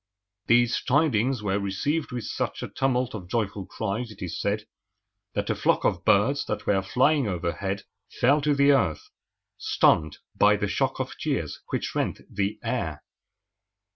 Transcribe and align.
These 0.47 0.81
tidings 0.81 1.43
were 1.43 1.59
received 1.59 2.11
with 2.11 2.23
such 2.23 2.63
a 2.63 2.67
tumult 2.69 3.13
of 3.13 3.27
joyful 3.29 3.67
cries, 3.67 4.09
it 4.09 4.19
is 4.23 4.41
said, 4.41 4.65
that 5.35 5.51
a 5.51 5.53
flock 5.53 5.85
of 5.85 6.03
birds 6.03 6.43
that 6.47 6.65
were 6.65 6.81
flying 6.81 7.27
overhead 7.27 7.83
fell 8.19 8.41
to 8.41 8.55
the 8.55 8.71
earth, 8.71 9.11
stunned 9.59 10.17
by 10.35 10.55
the 10.55 10.67
shock 10.67 10.99
of 10.99 11.19
cheers 11.19 11.59
which 11.69 11.93
rent 11.93 12.21
the 12.31 12.57
air. 12.63 13.03